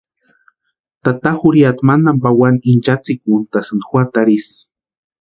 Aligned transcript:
Tata 1.03 1.29
jurhiata 1.41 1.85
mantani 1.87 2.21
pawani 2.23 2.59
inchatsʼïkuntʼasïnti 2.71 3.85
juatarhu 3.89 4.31
isï. 4.37 4.57